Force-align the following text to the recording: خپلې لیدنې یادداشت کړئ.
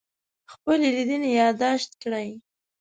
خپلې 0.53 0.87
لیدنې 0.95 1.29
یادداشت 1.39 1.91
کړئ. 2.01 2.29